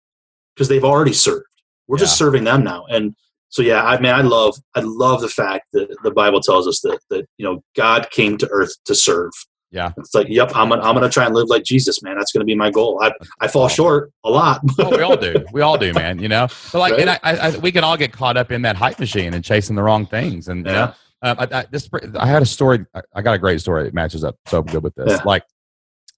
because 0.55 0.67
they've 0.67 0.83
already 0.83 1.13
served. 1.13 1.45
We're 1.87 1.97
yeah. 1.97 2.03
just 2.03 2.17
serving 2.17 2.43
them 2.43 2.63
now. 2.63 2.85
And 2.89 3.15
so 3.49 3.61
yeah, 3.61 3.83
I 3.83 3.99
mean 3.99 4.13
I 4.13 4.21
love 4.21 4.55
I 4.75 4.81
love 4.81 5.21
the 5.21 5.29
fact 5.29 5.67
that 5.73 5.95
the 6.03 6.11
Bible 6.11 6.41
tells 6.41 6.67
us 6.67 6.81
that 6.81 6.99
that 7.09 7.25
you 7.37 7.45
know 7.45 7.63
God 7.75 8.09
came 8.11 8.37
to 8.37 8.49
earth 8.51 8.73
to 8.85 8.95
serve. 8.95 9.31
Yeah. 9.71 9.91
It's 9.97 10.15
like, 10.15 10.27
yep, 10.29 10.51
I'm 10.55 10.69
gonna, 10.69 10.81
I'm 10.81 10.95
gonna 10.95 11.09
try 11.09 11.25
and 11.25 11.35
live 11.35 11.47
like 11.47 11.63
Jesus, 11.63 12.01
man. 12.01 12.17
That's 12.17 12.31
gonna 12.31 12.45
be 12.45 12.55
my 12.55 12.71
goal. 12.71 12.99
I, 13.01 13.11
I 13.39 13.47
fall 13.47 13.67
short 13.67 14.11
a 14.23 14.29
lot. 14.29 14.61
oh, 14.79 14.89
we 14.89 15.03
all 15.03 15.17
do. 15.17 15.45
We 15.53 15.61
all 15.61 15.77
do, 15.77 15.93
man. 15.93 16.19
You 16.19 16.27
know, 16.27 16.47
but 16.71 16.79
like, 16.79 16.93
right? 16.93 17.01
and 17.01 17.09
I, 17.11 17.19
I, 17.23 17.57
we 17.57 17.71
can 17.71 17.83
all 17.83 17.97
get 17.97 18.11
caught 18.11 18.37
up 18.37 18.51
in 18.51 18.63
that 18.63 18.75
hype 18.75 18.99
machine 18.99 19.33
and 19.33 19.43
chasing 19.43 19.75
the 19.75 19.83
wrong 19.83 20.05
things. 20.05 20.47
And 20.47 20.65
yeah. 20.65 20.71
you 20.71 20.77
know, 20.77 20.93
um, 21.21 21.37
I, 21.39 21.59
I, 21.59 21.65
this, 21.69 21.89
I 22.17 22.25
had 22.25 22.41
a 22.41 22.45
story. 22.45 22.85
I 23.13 23.21
got 23.21 23.33
a 23.33 23.37
great 23.37 23.61
story 23.61 23.83
that 23.83 23.93
matches 23.93 24.23
up 24.23 24.37
so 24.47 24.61
good 24.63 24.83
with 24.83 24.95
this. 24.95 25.11
Yeah. 25.11 25.21
Like, 25.23 25.43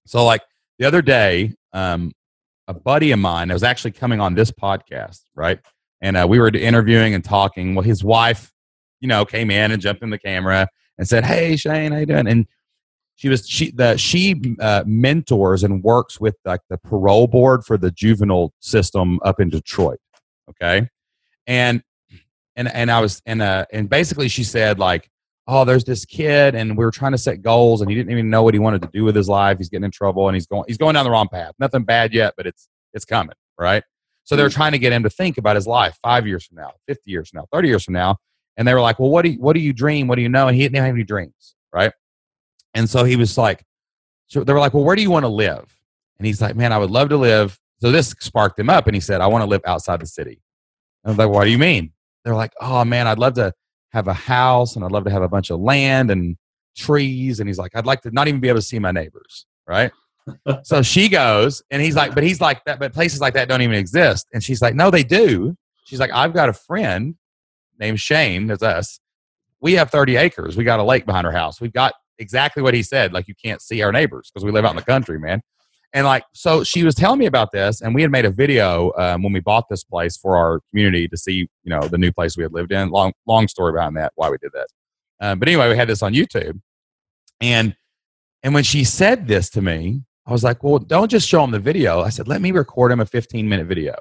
so 0.06 0.24
like 0.24 0.42
the 0.78 0.86
other 0.86 1.02
day, 1.02 1.54
um, 1.72 2.12
a 2.68 2.74
buddy 2.74 3.10
of 3.10 3.18
mine 3.18 3.48
that 3.48 3.54
was 3.54 3.64
actually 3.64 3.92
coming 3.92 4.20
on 4.20 4.34
this 4.34 4.50
podcast, 4.50 5.20
right? 5.34 5.60
And 6.00 6.16
uh, 6.16 6.26
we 6.28 6.38
were 6.38 6.48
interviewing 6.48 7.14
and 7.14 7.24
talking. 7.24 7.74
Well, 7.74 7.84
his 7.84 8.02
wife, 8.02 8.52
you 9.00 9.08
know, 9.08 9.24
came 9.24 9.50
in 9.50 9.72
and 9.72 9.82
jumped 9.82 10.02
in 10.02 10.10
the 10.10 10.18
camera 10.18 10.68
and 10.98 11.06
said, 11.06 11.24
"Hey, 11.24 11.56
Shane, 11.56 11.92
how 11.92 11.98
you 11.98 12.06
doing?" 12.06 12.26
And 12.26 12.46
she 13.16 13.28
was 13.28 13.46
she 13.48 13.70
the 13.70 13.96
she 13.96 14.56
uh, 14.60 14.84
mentors 14.86 15.62
and 15.62 15.82
works 15.82 16.20
with 16.20 16.36
like 16.44 16.60
the 16.68 16.78
parole 16.78 17.26
board 17.26 17.64
for 17.64 17.76
the 17.76 17.90
juvenile 17.90 18.52
system 18.60 19.20
up 19.24 19.40
in 19.40 19.48
Detroit. 19.48 19.98
Okay, 20.50 20.88
and 21.46 21.82
and 22.56 22.72
and 22.74 22.90
I 22.90 23.00
was 23.00 23.22
and 23.26 23.42
uh 23.42 23.66
and 23.72 23.88
basically 23.88 24.28
she 24.28 24.44
said 24.44 24.78
like 24.78 25.08
oh, 25.48 25.64
there's 25.64 25.84
this 25.84 26.04
kid, 26.04 26.54
and 26.54 26.76
we 26.76 26.84
were 26.84 26.90
trying 26.90 27.12
to 27.12 27.18
set 27.18 27.42
goals, 27.42 27.80
and 27.80 27.90
he 27.90 27.96
didn't 27.96 28.12
even 28.12 28.30
know 28.30 28.42
what 28.42 28.54
he 28.54 28.60
wanted 28.60 28.82
to 28.82 28.88
do 28.92 29.04
with 29.04 29.16
his 29.16 29.28
life. 29.28 29.58
He's 29.58 29.68
getting 29.68 29.84
in 29.84 29.90
trouble, 29.90 30.28
and 30.28 30.36
he's 30.36 30.46
going 30.46 30.64
he's 30.66 30.78
going 30.78 30.94
down 30.94 31.04
the 31.04 31.10
wrong 31.10 31.28
path. 31.28 31.54
Nothing 31.58 31.84
bad 31.84 32.12
yet, 32.12 32.34
but 32.36 32.46
it's 32.46 32.68
it's 32.92 33.04
coming, 33.04 33.34
right? 33.58 33.82
So 34.24 34.36
they're 34.36 34.48
mm. 34.48 34.54
trying 34.54 34.72
to 34.72 34.78
get 34.78 34.92
him 34.92 35.02
to 35.02 35.10
think 35.10 35.38
about 35.38 35.56
his 35.56 35.66
life 35.66 35.98
five 36.02 36.26
years 36.26 36.46
from 36.46 36.56
now, 36.56 36.72
fifty 36.86 37.10
years 37.10 37.30
from 37.30 37.38
now, 37.38 37.46
thirty 37.52 37.68
years 37.68 37.84
from 37.84 37.94
now, 37.94 38.16
and 38.56 38.66
they 38.66 38.74
were 38.74 38.80
like, 38.80 38.98
well, 38.98 39.10
what 39.10 39.22
do 39.22 39.30
you, 39.30 39.40
what 39.40 39.54
do 39.54 39.60
you 39.60 39.72
dream? 39.72 40.08
What 40.08 40.16
do 40.16 40.22
you 40.22 40.28
know? 40.28 40.48
And 40.48 40.56
he 40.56 40.62
didn't 40.62 40.76
have 40.76 40.94
any 40.94 41.04
dreams, 41.04 41.54
right? 41.72 41.92
And 42.74 42.88
so 42.88 43.04
he 43.04 43.16
was 43.16 43.36
like, 43.36 43.64
so 44.28 44.44
they 44.44 44.52
were 44.52 44.58
like, 44.58 44.74
well, 44.74 44.84
where 44.84 44.96
do 44.96 45.02
you 45.02 45.10
want 45.10 45.24
to 45.24 45.28
live? 45.28 45.78
And 46.18 46.26
he's 46.26 46.40
like, 46.40 46.56
man, 46.56 46.72
I 46.72 46.78
would 46.78 46.90
love 46.90 47.08
to 47.10 47.16
live. 47.16 47.58
So 47.80 47.90
this 47.90 48.14
sparked 48.20 48.58
him 48.58 48.70
up, 48.70 48.86
and 48.86 48.94
he 48.94 49.00
said, 49.00 49.20
I 49.20 49.26
want 49.26 49.42
to 49.42 49.46
live 49.46 49.62
outside 49.66 50.00
the 50.00 50.06
city. 50.06 50.40
And 51.02 51.10
I 51.10 51.10
was 51.10 51.18
like, 51.18 51.28
what 51.28 51.44
do 51.44 51.50
you 51.50 51.58
mean? 51.58 51.92
They're 52.24 52.34
like, 52.34 52.52
oh 52.60 52.84
man, 52.84 53.06
I'd 53.06 53.18
love 53.18 53.34
to 53.34 53.52
have 53.92 54.08
a 54.08 54.14
house 54.14 54.76
and 54.76 54.84
I'd 54.84 54.92
love 54.92 55.04
to 55.04 55.10
have 55.10 55.22
a 55.22 55.28
bunch 55.28 55.50
of 55.50 55.60
land 55.60 56.10
and 56.10 56.36
trees. 56.76 57.40
And 57.40 57.48
he's 57.48 57.58
like, 57.58 57.72
I'd 57.74 57.86
like 57.86 58.00
to 58.02 58.10
not 58.10 58.28
even 58.28 58.40
be 58.40 58.48
able 58.48 58.58
to 58.58 58.64
see 58.64 58.78
my 58.78 58.92
neighbors. 58.92 59.46
Right. 59.66 59.90
so 60.62 60.82
she 60.82 61.08
goes 61.08 61.62
and 61.70 61.82
he's 61.82 61.96
like, 61.96 62.14
but 62.14 62.22
he's 62.22 62.40
like 62.40 62.64
that, 62.64 62.78
but 62.78 62.92
places 62.92 63.20
like 63.20 63.34
that 63.34 63.48
don't 63.48 63.62
even 63.62 63.76
exist. 63.76 64.28
And 64.32 64.42
she's 64.42 64.62
like, 64.62 64.74
no, 64.74 64.90
they 64.90 65.02
do. 65.02 65.56
She's 65.84 66.00
like, 66.00 66.12
I've 66.12 66.32
got 66.32 66.48
a 66.48 66.52
friend 66.52 67.16
named 67.78 68.00
Shane, 68.00 68.46
that's 68.46 68.62
us. 68.62 69.00
We 69.60 69.74
have 69.74 69.90
30 69.90 70.16
acres. 70.16 70.56
We 70.56 70.64
got 70.64 70.80
a 70.80 70.84
lake 70.84 71.06
behind 71.06 71.26
our 71.26 71.32
house. 71.32 71.60
We've 71.60 71.72
got 71.72 71.94
exactly 72.18 72.62
what 72.62 72.74
he 72.74 72.82
said. 72.82 73.12
Like 73.12 73.28
you 73.28 73.34
can't 73.34 73.60
see 73.60 73.82
our 73.82 73.92
neighbors 73.92 74.30
because 74.32 74.44
we 74.44 74.52
live 74.52 74.64
out 74.64 74.70
in 74.70 74.76
the 74.76 74.82
country, 74.82 75.18
man. 75.18 75.42
And 75.94 76.06
like, 76.06 76.24
so 76.32 76.64
she 76.64 76.84
was 76.84 76.94
telling 76.94 77.18
me 77.18 77.26
about 77.26 77.52
this, 77.52 77.82
and 77.82 77.94
we 77.94 78.00
had 78.00 78.10
made 78.10 78.24
a 78.24 78.30
video 78.30 78.92
um, 78.96 79.22
when 79.22 79.32
we 79.32 79.40
bought 79.40 79.68
this 79.68 79.84
place 79.84 80.16
for 80.16 80.36
our 80.36 80.60
community 80.70 81.06
to 81.06 81.16
see, 81.18 81.34
you 81.34 81.48
know, 81.66 81.82
the 81.82 81.98
new 81.98 82.10
place 82.10 82.34
we 82.36 82.42
had 82.42 82.52
lived 82.52 82.72
in. 82.72 82.88
Long, 82.88 83.12
long 83.26 83.46
story 83.46 83.72
behind 83.74 83.96
that, 83.98 84.12
why 84.14 84.30
we 84.30 84.38
did 84.38 84.52
that. 84.52 84.68
Um, 85.20 85.38
but 85.38 85.48
anyway, 85.48 85.68
we 85.68 85.76
had 85.76 85.88
this 85.88 86.02
on 86.02 86.14
YouTube, 86.14 86.60
and 87.40 87.76
and 88.42 88.54
when 88.54 88.64
she 88.64 88.84
said 88.84 89.28
this 89.28 89.50
to 89.50 89.62
me, 89.62 90.02
I 90.26 90.32
was 90.32 90.42
like, 90.42 90.62
well, 90.62 90.78
don't 90.78 91.10
just 91.10 91.28
show 91.28 91.44
him 91.44 91.50
the 91.50 91.58
video. 91.58 92.00
I 92.00 92.08
said, 92.08 92.26
let 92.26 92.40
me 92.40 92.52
record 92.52 92.90
him 92.90 93.00
a 93.00 93.06
15 93.06 93.48
minute 93.48 93.66
video. 93.66 93.94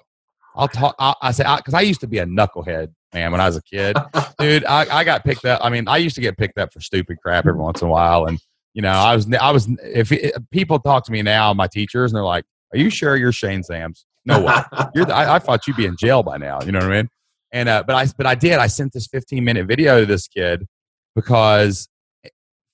I'll 0.56 0.68
talk. 0.68 0.96
i 1.00 1.14
I 1.22 1.32
said, 1.32 1.56
because 1.58 1.74
I, 1.74 1.80
I, 1.80 1.82
used 1.82 2.02
to 2.02 2.08
be 2.08 2.20
a 2.20 2.26
knucklehead, 2.26 2.94
man, 3.14 3.32
when 3.32 3.42
I 3.42 3.46
was 3.46 3.58
a 3.58 3.62
kid, 3.62 3.98
dude. 4.40 4.66
I, 4.66 5.00
I 5.00 5.04
got 5.04 5.24
picked 5.24 5.46
up. 5.46 5.62
I 5.64 5.70
mean, 5.70 5.88
I 5.88 5.98
used 5.98 6.16
to 6.16 6.22
get 6.22 6.38
picked 6.38 6.58
up 6.58 6.74
for 6.74 6.82
stupid 6.82 7.18
crap 7.24 7.46
every 7.46 7.60
once 7.60 7.82
in 7.82 7.88
a 7.88 7.92
while, 7.92 8.26
and 8.26 8.40
you 8.74 8.82
know, 8.82 8.92
I 8.92 9.16
was, 9.16 9.32
I 9.34 9.52
was, 9.52 9.68
if 9.84 10.12
people 10.52 10.80
talk 10.80 11.06
to 11.06 11.12
me 11.12 11.22
now, 11.22 11.54
my 11.54 11.68
teachers, 11.68 12.12
and 12.12 12.16
they're 12.16 12.24
like, 12.24 12.46
are 12.74 12.78
you 12.78 12.90
sure 12.90 13.18
you're 13.18 13.34
Shane 13.34 13.64
Sams? 13.64 14.06
No 14.26 14.44
way. 14.44 14.56
You're 14.96 15.06
the, 15.06 15.16
I, 15.16 15.36
I, 15.36 15.40
thought 15.40 15.66
you'd 15.66 15.78
be 15.78 15.88
in 15.88 15.98
jail 15.98 16.22
by 16.22 16.38
now. 16.38 16.60
You 16.62 16.72
know 16.72 16.78
what 16.78 16.92
I 16.92 16.96
mean? 16.98 17.10
And 17.52 17.68
uh, 17.68 17.84
but 17.86 17.96
I 17.96 18.06
but 18.16 18.28
I 18.28 18.36
did. 18.36 18.60
I 18.60 18.68
sent 18.68 18.94
this 18.94 19.08
15 19.08 19.44
minute 19.44 19.68
video 19.68 20.02
to 20.02 20.06
this 20.06 20.28
kid 20.28 20.68
because 21.16 21.90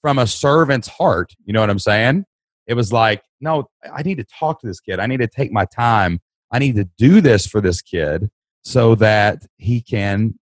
from 0.02 0.20
a 0.20 0.28
servant's 0.28 0.90
heart, 0.90 1.34
you 1.46 1.54
know 1.54 1.62
what 1.62 1.70
I'm 1.70 1.80
saying? 1.80 2.26
It 2.68 2.74
was 2.74 2.92
like, 2.92 3.24
no, 3.40 3.70
I 3.92 4.04
need 4.04 4.18
to 4.18 4.26
talk 4.26 4.60
to 4.62 4.68
this 4.68 4.82
kid. 4.82 5.00
I 5.00 5.08
need 5.08 5.22
to 5.22 5.28
take 5.28 5.52
my 5.52 5.66
time. 5.66 6.20
I 6.52 6.60
need 6.60 6.76
to 6.76 6.88
do 6.98 7.22
this 7.22 7.48
for 7.48 7.62
this 7.62 7.82
kid 7.82 8.30
so 8.68 8.96
that 8.96 9.46
he 9.56 9.80
can, 9.80 10.38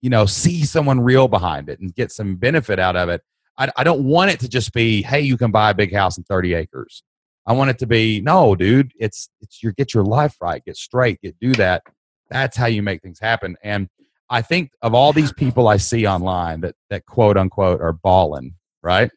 you 0.00 0.08
know, 0.08 0.24
see 0.24 0.64
someone 0.64 0.98
real 0.98 1.28
behind 1.28 1.68
it 1.68 1.78
and 1.80 1.94
get 1.94 2.10
some 2.10 2.34
benefit 2.34 2.78
out 2.78 2.96
of 2.96 3.10
it. 3.10 3.20
I, 3.58 3.70
I 3.76 3.84
don't 3.84 4.04
want 4.04 4.30
it 4.30 4.40
to 4.40 4.48
just 4.48 4.72
be, 4.72 5.02
hey, 5.02 5.20
you 5.20 5.36
can 5.36 5.50
buy 5.50 5.68
a 5.68 5.74
big 5.74 5.94
house 5.94 6.16
and 6.16 6.26
30 6.26 6.54
acres. 6.54 7.02
I 7.46 7.52
want 7.52 7.68
it 7.68 7.78
to 7.80 7.86
be, 7.86 8.22
no, 8.22 8.54
dude, 8.54 8.92
it's 8.98 9.28
it's 9.42 9.62
your 9.62 9.72
get 9.72 9.92
your 9.92 10.04
life 10.04 10.36
right, 10.40 10.64
get 10.64 10.78
straight, 10.78 11.20
get 11.20 11.38
do 11.40 11.52
that. 11.54 11.82
That's 12.30 12.56
how 12.56 12.66
you 12.66 12.82
make 12.82 13.02
things 13.02 13.20
happen. 13.20 13.54
And 13.62 13.90
I 14.30 14.40
think 14.40 14.70
of 14.80 14.94
all 14.94 15.12
these 15.12 15.32
people 15.34 15.68
I 15.68 15.76
see 15.76 16.06
online 16.06 16.62
that 16.62 16.74
that 16.88 17.04
quote 17.04 17.36
unquote 17.36 17.82
are 17.82 17.92
balling, 17.92 18.54
right? 18.82 19.10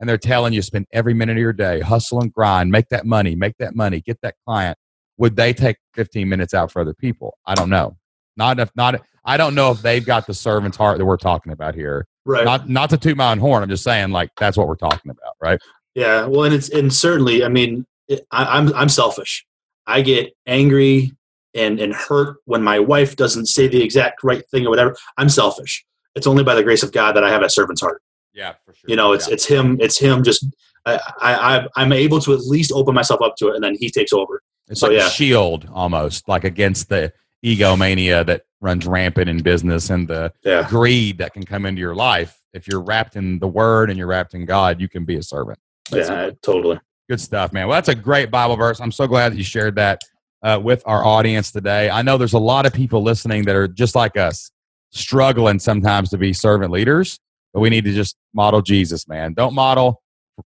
And 0.00 0.08
they're 0.08 0.18
telling 0.18 0.52
you 0.52 0.62
spend 0.62 0.86
every 0.92 1.14
minute 1.14 1.36
of 1.36 1.40
your 1.40 1.52
day, 1.52 1.78
hustle 1.78 2.20
and 2.20 2.32
grind, 2.32 2.72
make 2.72 2.88
that 2.88 3.06
money, 3.06 3.36
make 3.36 3.56
that 3.58 3.76
money, 3.76 4.00
get 4.00 4.20
that 4.22 4.34
client. 4.44 4.78
Would 5.18 5.36
they 5.36 5.52
take 5.52 5.76
15 5.94 6.28
minutes 6.28 6.54
out 6.54 6.72
for 6.72 6.80
other 6.80 6.94
people? 6.94 7.38
I 7.46 7.54
don't 7.54 7.70
know. 7.70 7.96
Not 8.36 8.58
if 8.58 8.70
not 8.74 9.00
I 9.24 9.36
don't 9.36 9.54
know 9.54 9.70
if 9.70 9.80
they've 9.80 10.04
got 10.04 10.26
the 10.26 10.34
servant's 10.34 10.76
heart 10.76 10.98
that 10.98 11.04
we're 11.04 11.16
talking 11.16 11.52
about 11.52 11.74
here. 11.74 12.06
Right. 12.26 12.44
Not 12.44 12.68
not 12.68 12.90
to 12.90 12.98
toot 12.98 13.16
my 13.16 13.30
own 13.30 13.38
horn. 13.38 13.62
I'm 13.62 13.68
just 13.68 13.84
saying 13.84 14.10
like 14.10 14.30
that's 14.38 14.56
what 14.56 14.68
we're 14.68 14.76
talking 14.76 15.10
about, 15.10 15.34
right? 15.40 15.60
Yeah. 15.94 16.26
Well, 16.26 16.44
and 16.44 16.54
it's 16.54 16.68
and 16.68 16.92
certainly, 16.92 17.44
I 17.44 17.48
mean, 17.48 17.86
it, 18.08 18.26
I, 18.30 18.58
I'm 18.58 18.72
I'm 18.74 18.88
selfish. 18.88 19.46
I 19.86 20.00
get 20.00 20.34
angry 20.46 21.12
and 21.54 21.78
and 21.80 21.94
hurt 21.94 22.38
when 22.44 22.62
my 22.62 22.78
wife 22.78 23.16
doesn't 23.16 23.46
say 23.46 23.68
the 23.68 23.82
exact 23.82 24.22
right 24.22 24.42
thing 24.50 24.66
or 24.66 24.70
whatever. 24.70 24.96
I'm 25.16 25.28
selfish. 25.28 25.84
It's 26.14 26.26
only 26.26 26.44
by 26.44 26.54
the 26.54 26.62
grace 26.62 26.82
of 26.82 26.92
God 26.92 27.16
that 27.16 27.24
I 27.24 27.30
have 27.30 27.42
a 27.42 27.50
servant's 27.50 27.80
heart. 27.80 28.02
Yeah, 28.32 28.54
for 28.64 28.74
sure. 28.74 28.88
You 28.88 28.96
know, 28.96 29.12
it's 29.12 29.28
yeah. 29.28 29.34
it's 29.34 29.46
him. 29.46 29.78
It's 29.80 29.98
him. 29.98 30.22
Just 30.24 30.46
I, 30.86 30.98
I 31.20 31.66
I'm 31.76 31.92
able 31.92 32.20
to 32.20 32.32
at 32.32 32.40
least 32.40 32.72
open 32.72 32.94
myself 32.94 33.20
up 33.22 33.36
to 33.36 33.48
it, 33.48 33.54
and 33.54 33.64
then 33.64 33.76
he 33.78 33.90
takes 33.90 34.12
over. 34.12 34.42
It's 34.68 34.80
so, 34.80 34.88
like 34.88 34.96
yeah. 34.98 35.06
a 35.06 35.10
shield 35.10 35.68
almost, 35.72 36.28
like 36.28 36.44
against 36.44 36.88
the 36.88 37.12
egomania 37.44 38.24
that 38.24 38.42
runs 38.60 38.86
rampant 38.86 39.28
in 39.28 39.42
business 39.42 39.90
and 39.90 40.08
the 40.08 40.32
Yeah. 40.42 40.66
greed 40.68 41.18
that 41.18 41.34
can 41.34 41.44
come 41.44 41.66
into 41.66 41.80
your 41.80 41.94
life. 41.94 42.38
If 42.54 42.66
you're 42.66 42.80
wrapped 42.80 43.16
in 43.16 43.38
the 43.38 43.48
word 43.48 43.90
and 43.90 43.98
you're 43.98 44.06
wrapped 44.06 44.34
in 44.34 44.46
God, 44.46 44.80
you 44.80 44.88
can 44.88 45.04
be 45.04 45.16
a 45.16 45.22
servant. 45.22 45.58
That's 45.90 46.08
Yeah. 46.08 46.30
Totally. 46.42 46.80
Good 47.10 47.20
stuff, 47.20 47.52
man. 47.52 47.68
Well, 47.68 47.76
that's 47.76 47.90
a 47.90 47.94
great 47.94 48.30
Bible 48.30 48.56
verse. 48.56 48.80
I'm 48.80 48.92
so 48.92 49.06
glad 49.06 49.32
that 49.32 49.36
you 49.36 49.44
shared 49.44 49.76
that 49.76 50.00
uh, 50.42 50.58
with 50.62 50.82
our 50.86 51.04
audience 51.04 51.52
today. 51.52 51.90
I 51.90 52.00
know 52.00 52.16
there's 52.16 52.32
a 52.32 52.38
lot 52.38 52.64
of 52.64 52.72
people 52.72 53.02
listening 53.02 53.44
that 53.44 53.56
are 53.56 53.68
just 53.68 53.94
like 53.94 54.16
us, 54.16 54.50
struggling 54.90 55.58
sometimes 55.58 56.08
to 56.10 56.18
be 56.18 56.32
servant 56.32 56.70
leaders, 56.72 57.18
but 57.52 57.60
we 57.60 57.68
need 57.68 57.84
to 57.84 57.92
just 57.92 58.16
model 58.32 58.62
Jesus, 58.62 59.06
man. 59.06 59.34
Don't 59.34 59.54
model 59.54 60.02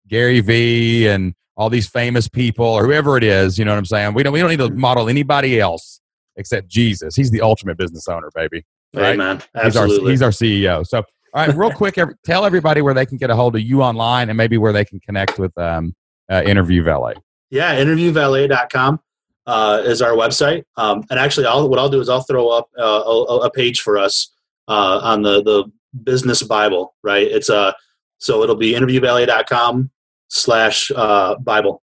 Gary 0.06 0.40
Vee 0.40 1.08
and 1.08 1.34
all 1.56 1.70
these 1.70 1.88
famous 1.88 2.28
people 2.28 2.66
or 2.66 2.84
whoever 2.84 3.16
it 3.16 3.24
is. 3.24 3.58
You 3.58 3.64
know 3.64 3.72
what 3.72 3.78
I'm 3.78 3.84
saying? 3.84 4.14
We 4.14 4.22
don't. 4.22 4.32
We 4.32 4.40
don't 4.40 4.50
need 4.50 4.58
to 4.58 4.70
model 4.70 5.08
anybody 5.08 5.60
else 5.60 6.00
except 6.36 6.68
Jesus. 6.68 7.14
He's 7.14 7.30
the 7.30 7.40
ultimate 7.40 7.78
business 7.78 8.08
owner, 8.08 8.30
baby. 8.34 8.64
Right? 8.92 9.14
Amen. 9.14 9.42
He's 9.62 9.76
our, 9.76 9.84
Absolutely. 9.84 10.10
he's 10.12 10.22
our 10.22 10.30
CEO. 10.30 10.86
So, 10.86 10.98
all 10.98 11.46
right, 11.46 11.56
real 11.56 11.72
quick, 11.72 11.98
every, 11.98 12.14
tell 12.24 12.44
everybody 12.44 12.80
where 12.80 12.94
they 12.94 13.06
can 13.06 13.18
get 13.18 13.30
a 13.30 13.36
hold 13.36 13.56
of 13.56 13.62
you 13.62 13.82
online 13.82 14.28
and 14.30 14.36
maybe 14.36 14.56
where 14.56 14.72
they 14.72 14.84
can 14.84 15.00
connect 15.00 15.38
with 15.38 15.56
um, 15.58 15.94
uh, 16.30 16.42
Interview 16.44 16.82
Valet. 16.82 17.14
Yeah, 17.50 17.76
interviewvalet.com 17.76 19.00
uh, 19.46 19.82
is 19.84 20.00
our 20.02 20.12
website. 20.12 20.64
Um, 20.76 21.04
and 21.10 21.18
actually, 21.18 21.46
I'll, 21.46 21.68
what 21.68 21.78
I'll 21.78 21.88
do 21.88 22.00
is 22.00 22.08
I'll 22.08 22.22
throw 22.22 22.48
up 22.50 22.68
uh, 22.78 22.82
a, 22.82 23.36
a 23.46 23.50
page 23.50 23.80
for 23.80 23.98
us 23.98 24.32
uh, 24.68 25.00
on 25.02 25.22
the, 25.22 25.42
the 25.42 25.70
business 26.02 26.42
Bible, 26.42 26.94
right? 27.02 27.26
It's 27.26 27.50
uh, 27.50 27.72
so 28.18 28.42
it'll 28.42 28.56
be 28.56 28.72
interviewvalet.com 28.72 29.90
slash 30.34 30.90
uh, 30.94 31.36
Bible. 31.36 31.82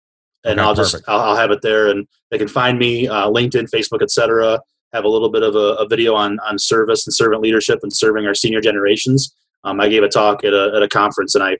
And 0.44 0.60
Okay, 0.60 0.66
I'll 0.66 0.74
just. 0.74 0.96
I'll, 1.08 1.20
I'll 1.20 1.36
have 1.36 1.50
it 1.50 1.60
there 1.62 1.88
and 1.90 2.06
they 2.30 2.38
can 2.38 2.48
find 2.48 2.78
me, 2.78 3.08
uh, 3.08 3.28
LinkedIn, 3.28 3.68
Facebook, 3.70 4.02
etc. 4.02 4.60
Have 4.92 5.04
a 5.04 5.08
little 5.08 5.28
bit 5.30 5.42
of 5.42 5.54
a, 5.56 5.74
a 5.82 5.88
video 5.88 6.14
on, 6.14 6.38
on 6.40 6.58
service 6.58 7.06
and 7.06 7.12
servant 7.14 7.42
leadership 7.42 7.80
and 7.82 7.92
serving 7.94 8.26
our 8.26 8.34
senior 8.34 8.60
generations. 8.60 9.34
Um, 9.64 9.80
I 9.80 9.88
gave 9.88 10.04
a 10.04 10.08
talk 10.08 10.44
at 10.44 10.52
a, 10.54 10.72
at 10.76 10.82
a 10.82 10.88
conference 10.88 11.34
and 11.34 11.42
I, 11.42 11.56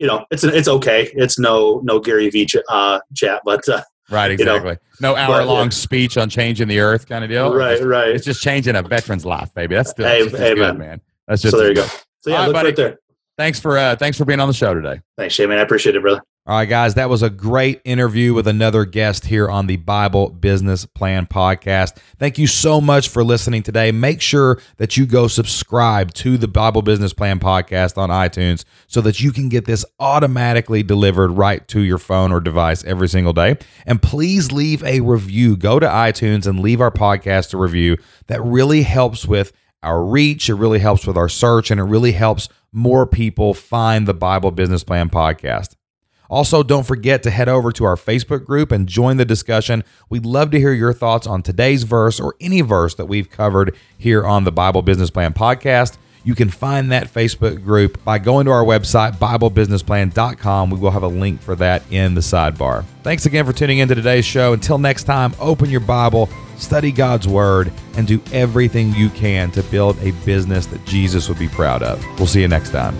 you 0.00 0.08
know, 0.08 0.24
it's 0.32 0.42
it's 0.42 0.66
okay. 0.66 1.08
It's 1.14 1.38
no 1.38 1.80
no 1.84 2.00
Gary 2.00 2.28
Vee 2.28 2.46
ch- 2.46 2.56
uh, 2.68 2.98
chat, 3.14 3.42
but 3.44 3.66
uh, 3.68 3.80
Right, 4.10 4.36
You 4.38 4.44
know, 4.44 4.56
exactly. 4.56 4.78
no 5.00 5.14
hour 5.14 5.44
long 5.44 5.70
speech 5.70 6.18
on 6.18 6.28
changing 6.28 6.66
the 6.68 6.80
earth 6.80 7.06
kind 7.08 7.22
of 7.24 7.30
deal. 7.30 7.54
right, 7.54 7.74
It's 7.74 7.82
right. 7.84 8.08
it's 8.08 8.24
just 8.24 8.42
changing 8.42 8.74
a 8.74 8.82
veteran's 8.82 9.24
life, 9.24 9.54
baby. 9.54 9.76
That's 9.76 9.90
still 9.90 10.06
Hey, 10.08 10.24
just 10.24 10.34
amen. 10.34 10.54
good, 10.56 10.78
man. 10.78 11.00
That's 11.28 11.40
just 11.42 11.52
so 11.52 11.58
there 11.60 11.68
you 11.68 11.74
go. 11.76 11.86
So 12.22 12.30
yeah, 12.30 12.38
right, 12.38 12.44
look 12.46 12.54
buddy. 12.54 12.66
right 12.68 12.76
there. 12.76 12.98
Thanks 13.36 13.58
for 13.58 13.76
uh, 13.76 13.96
thanks 13.96 14.16
for 14.16 14.24
being 14.24 14.40
on 14.40 14.48
the 14.48 14.54
show 14.54 14.74
today. 14.74 15.00
Thanks, 15.16 15.34
Shay, 15.34 15.46
man. 15.46 15.58
I 15.58 15.62
appreciate 15.62 15.96
it, 15.96 16.02
brother. 16.02 16.22
All 16.46 16.54
right, 16.56 16.68
guys, 16.68 16.92
that 16.96 17.08
was 17.08 17.22
a 17.22 17.30
great 17.30 17.80
interview 17.86 18.34
with 18.34 18.46
another 18.46 18.84
guest 18.84 19.24
here 19.24 19.48
on 19.48 19.66
the 19.66 19.78
Bible 19.78 20.28
Business 20.28 20.84
Plan 20.84 21.24
podcast. 21.24 21.96
Thank 22.18 22.36
you 22.36 22.46
so 22.46 22.82
much 22.82 23.08
for 23.08 23.24
listening 23.24 23.62
today. 23.62 23.92
Make 23.92 24.20
sure 24.20 24.60
that 24.76 24.94
you 24.98 25.06
go 25.06 25.26
subscribe 25.26 26.12
to 26.16 26.36
the 26.36 26.46
Bible 26.46 26.82
Business 26.82 27.14
Plan 27.14 27.40
podcast 27.40 27.96
on 27.96 28.10
iTunes 28.10 28.66
so 28.88 29.00
that 29.00 29.20
you 29.20 29.32
can 29.32 29.48
get 29.48 29.64
this 29.64 29.86
automatically 29.98 30.82
delivered 30.82 31.30
right 31.30 31.66
to 31.68 31.80
your 31.80 31.96
phone 31.96 32.30
or 32.30 32.40
device 32.40 32.84
every 32.84 33.08
single 33.08 33.32
day. 33.32 33.56
And 33.86 34.02
please 34.02 34.52
leave 34.52 34.84
a 34.84 35.00
review. 35.00 35.56
Go 35.56 35.80
to 35.80 35.86
iTunes 35.86 36.46
and 36.46 36.60
leave 36.60 36.82
our 36.82 36.90
podcast 36.90 37.54
a 37.54 37.56
review. 37.56 37.96
That 38.26 38.42
really 38.44 38.82
helps 38.82 39.24
with 39.24 39.50
our 39.82 40.04
reach, 40.04 40.48
it 40.48 40.54
really 40.54 40.78
helps 40.78 41.06
with 41.06 41.16
our 41.16 41.28
search, 41.28 41.70
and 41.70 41.78
it 41.78 41.84
really 41.84 42.12
helps 42.12 42.48
more 42.74 43.06
people 43.06 43.54
find 43.54 44.06
the 44.06 44.14
Bible 44.14 44.50
Business 44.50 44.84
Plan 44.84 45.08
podcast. 45.08 45.76
Also, 46.28 46.62
don't 46.62 46.86
forget 46.86 47.22
to 47.22 47.30
head 47.30 47.48
over 47.48 47.70
to 47.70 47.84
our 47.84 47.96
Facebook 47.96 48.44
group 48.44 48.72
and 48.72 48.88
join 48.88 49.18
the 49.18 49.24
discussion. 49.24 49.84
We'd 50.08 50.26
love 50.26 50.50
to 50.50 50.58
hear 50.58 50.72
your 50.72 50.92
thoughts 50.92 51.26
on 51.26 51.42
today's 51.42 51.84
verse 51.84 52.18
or 52.18 52.34
any 52.40 52.60
verse 52.60 52.94
that 52.96 53.06
we've 53.06 53.30
covered 53.30 53.76
here 53.96 54.26
on 54.26 54.44
the 54.44 54.52
Bible 54.52 54.82
Business 54.82 55.10
Plan 55.10 55.32
podcast. 55.32 55.96
You 56.24 56.34
can 56.34 56.48
find 56.48 56.90
that 56.90 57.12
Facebook 57.12 57.62
group 57.62 58.02
by 58.02 58.18
going 58.18 58.46
to 58.46 58.50
our 58.50 58.64
website, 58.64 59.18
BibleBusinessPlan.com. 59.18 60.70
We 60.70 60.78
will 60.78 60.90
have 60.90 61.02
a 61.02 61.08
link 61.08 61.40
for 61.42 61.54
that 61.56 61.82
in 61.90 62.14
the 62.14 62.22
sidebar. 62.22 62.84
Thanks 63.02 63.26
again 63.26 63.44
for 63.44 63.52
tuning 63.52 63.78
into 63.78 63.94
today's 63.94 64.24
show. 64.24 64.54
Until 64.54 64.78
next 64.78 65.04
time, 65.04 65.34
open 65.38 65.68
your 65.68 65.80
Bible, 65.80 66.30
study 66.56 66.90
God's 66.90 67.28
Word, 67.28 67.70
and 67.96 68.06
do 68.06 68.22
everything 68.32 68.94
you 68.94 69.10
can 69.10 69.50
to 69.52 69.62
build 69.64 69.98
a 70.00 70.12
business 70.24 70.66
that 70.66 70.84
Jesus 70.86 71.28
would 71.28 71.38
be 71.38 71.48
proud 71.48 71.82
of. 71.82 72.02
We'll 72.18 72.26
see 72.26 72.40
you 72.40 72.48
next 72.48 72.70
time. 72.70 72.96